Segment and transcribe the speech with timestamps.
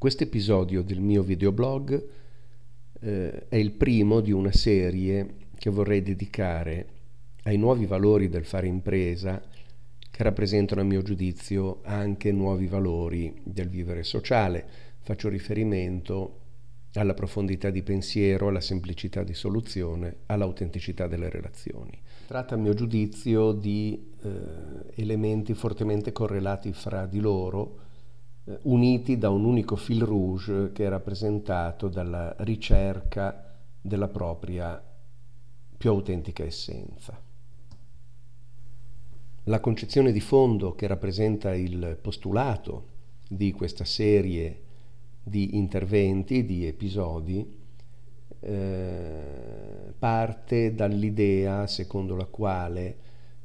[0.00, 2.08] Questo episodio del mio videoblog
[3.00, 6.86] eh, è il primo di una serie che vorrei dedicare
[7.42, 9.42] ai nuovi valori del fare impresa
[10.10, 14.64] che rappresentano a mio giudizio anche nuovi valori del vivere sociale.
[15.00, 16.38] Faccio riferimento
[16.94, 22.00] alla profondità di pensiero, alla semplicità di soluzione, all'autenticità delle relazioni.
[22.26, 24.30] Tratta a mio giudizio di eh,
[24.94, 27.88] elementi fortemente correlati fra di loro,
[28.62, 34.82] uniti da un unico fil rouge che è rappresentato dalla ricerca della propria
[35.76, 37.18] più autentica essenza.
[39.44, 42.88] La concezione di fondo che rappresenta il postulato
[43.26, 44.60] di questa serie
[45.22, 47.58] di interventi, di episodi,
[48.40, 52.96] eh, parte dall'idea secondo la quale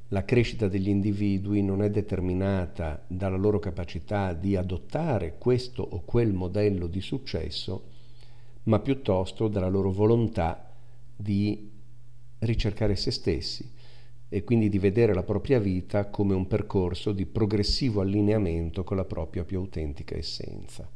[0.09, 6.31] la crescita degli individui non è determinata dalla loro capacità di adottare questo o quel
[6.31, 7.83] modello di successo,
[8.63, 10.71] ma piuttosto dalla loro volontà
[11.15, 11.71] di
[12.39, 13.71] ricercare se stessi
[14.29, 19.05] e quindi di vedere la propria vita come un percorso di progressivo allineamento con la
[19.05, 20.87] propria più autentica essenza.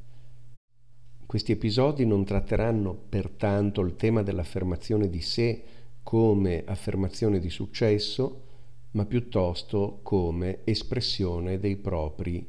[1.26, 5.64] Questi episodi non tratteranno pertanto il tema dell'affermazione di sé
[6.02, 8.48] come affermazione di successo,
[8.92, 12.46] ma piuttosto come espressione dei propri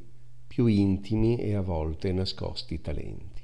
[0.47, 3.41] più intimi e a volte nascosti talenti.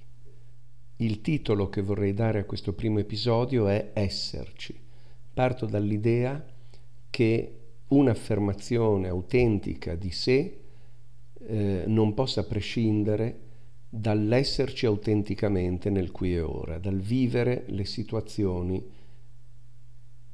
[0.98, 4.78] Il titolo che vorrei dare a questo primo episodio è Esserci.
[5.34, 6.44] Parto dall'idea
[7.10, 10.60] che un'affermazione autentica di sé
[11.40, 13.40] eh, non possa prescindere
[13.90, 18.84] dall'esserci autenticamente nel qui e ora, dal vivere le situazioni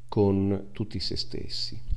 [0.08, 1.93] con tutti se stessi.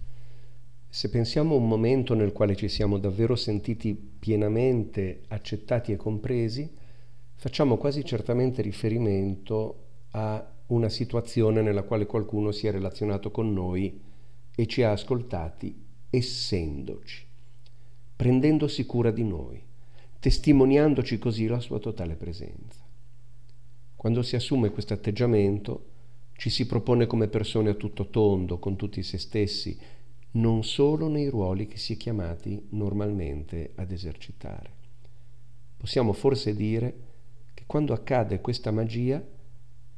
[0.96, 6.66] Se pensiamo a un momento nel quale ci siamo davvero sentiti pienamente accettati e compresi,
[7.34, 14.00] facciamo quasi certamente riferimento a una situazione nella quale qualcuno si è relazionato con noi
[14.54, 17.26] e ci ha ascoltati essendoci,
[18.16, 19.62] prendendosi cura di noi,
[20.18, 22.80] testimoniandoci così la sua totale presenza.
[23.94, 25.88] Quando si assume questo atteggiamento,
[26.36, 29.78] ci si propone come persone a tutto tondo, con tutti se stessi,
[30.36, 34.70] non solo nei ruoli che si è chiamati normalmente ad esercitare.
[35.76, 36.94] Possiamo forse dire
[37.54, 39.22] che quando accade questa magia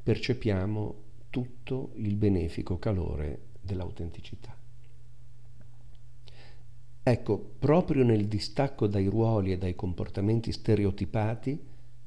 [0.02, 4.56] percepiamo tutto il benefico calore dell'autenticità.
[7.02, 11.58] Ecco, proprio nel distacco dai ruoli e dai comportamenti stereotipati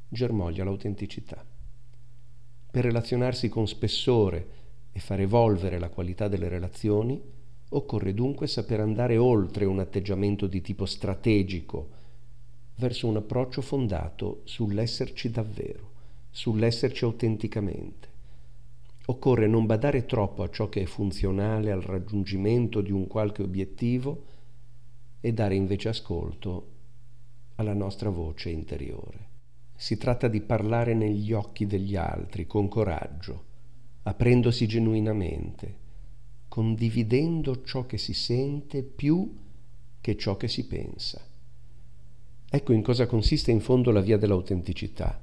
[0.08, 1.44] germoglia l'autenticità.
[2.72, 4.60] Per relazionarsi con spessore
[4.92, 7.22] e far evolvere la qualità delle relazioni,
[7.74, 12.00] Occorre dunque saper andare oltre un atteggiamento di tipo strategico
[12.76, 15.90] verso un approccio fondato sull'esserci davvero,
[16.32, 18.10] sull'esserci autenticamente.
[19.06, 24.26] Occorre non badare troppo a ciò che è funzionale al raggiungimento di un qualche obiettivo
[25.22, 26.68] e dare invece ascolto
[27.56, 29.30] alla nostra voce interiore.
[29.76, 33.44] Si tratta di parlare negli occhi degli altri con coraggio,
[34.04, 35.81] aprendosi genuinamente,
[36.52, 39.38] condividendo ciò che si sente più
[40.02, 41.26] che ciò che si pensa.
[42.50, 45.18] Ecco in cosa consiste in fondo la via dell'autenticità.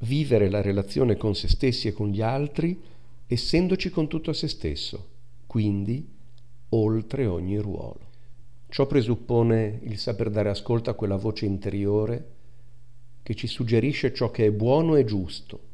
[0.00, 2.78] Vivere la relazione con se stessi e con gli altri
[3.26, 5.08] essendoci con tutto se stesso,
[5.46, 6.06] quindi
[6.68, 8.10] oltre ogni ruolo.
[8.68, 12.32] Ciò presuppone il saper dare ascolto a quella voce interiore
[13.22, 15.67] che ci suggerisce ciò che è buono e giusto,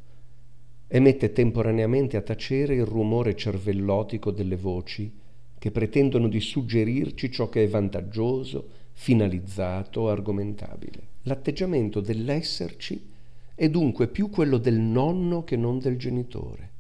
[0.94, 5.12] e mette temporaneamente a tacere il rumore cervellotico delle voci
[5.59, 11.03] che pretendono di suggerirci ciò che è vantaggioso, finalizzato, argomentabile.
[11.22, 13.10] L'atteggiamento dell'esserci
[13.56, 16.71] è dunque più quello del nonno che non del genitore.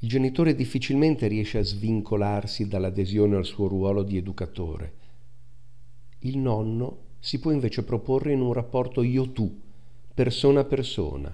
[0.00, 4.92] Il genitore difficilmente riesce a svincolarsi dall'adesione al suo ruolo di educatore.
[6.20, 9.56] Il nonno si può invece proporre in un rapporto io-tu,
[10.12, 11.32] persona a persona,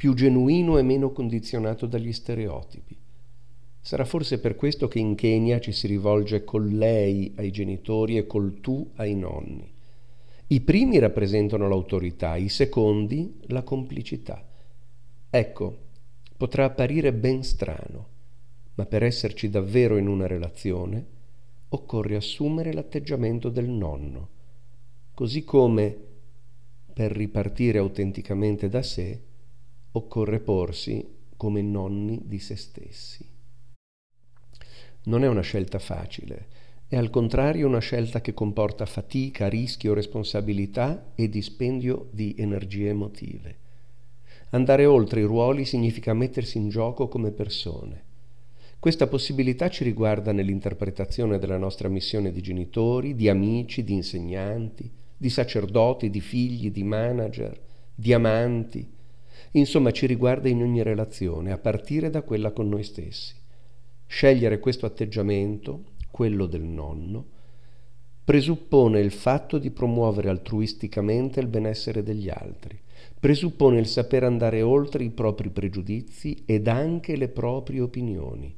[0.00, 2.96] più genuino e meno condizionato dagli stereotipi.
[3.82, 8.26] Sarà forse per questo che in Kenya ci si rivolge col lei ai genitori e
[8.26, 9.70] col tu ai nonni.
[10.46, 14.42] I primi rappresentano l'autorità, i secondi la complicità.
[15.28, 15.78] Ecco,
[16.34, 18.06] potrà apparire ben strano,
[18.76, 21.06] ma per esserci davvero in una relazione
[21.68, 24.28] occorre assumere l'atteggiamento del nonno,
[25.12, 25.94] così come,
[26.90, 29.28] per ripartire autenticamente da sé,
[29.92, 31.06] occorre porsi
[31.36, 33.26] come nonni di se stessi.
[35.04, 36.46] Non è una scelta facile,
[36.86, 43.56] è al contrario una scelta che comporta fatica, rischio, responsabilità e dispendio di energie emotive.
[44.50, 48.02] Andare oltre i ruoli significa mettersi in gioco come persone.
[48.80, 55.30] Questa possibilità ci riguarda nell'interpretazione della nostra missione di genitori, di amici, di insegnanti, di
[55.30, 57.60] sacerdoti, di figli, di manager,
[57.94, 58.90] di amanti.
[59.52, 63.34] Insomma, ci riguarda in ogni relazione, a partire da quella con noi stessi.
[64.06, 67.26] Scegliere questo atteggiamento, quello del nonno,
[68.24, 72.78] presuppone il fatto di promuovere altruisticamente il benessere degli altri,
[73.18, 78.54] presuppone il saper andare oltre i propri pregiudizi ed anche le proprie opinioni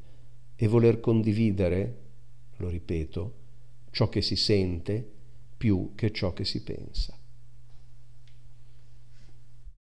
[0.54, 1.96] e voler condividere,
[2.56, 3.34] lo ripeto,
[3.90, 5.04] ciò che si sente
[5.56, 7.16] più che ciò che si pensa.